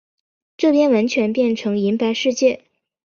[0.57, 2.63] 这边完全变成银白世界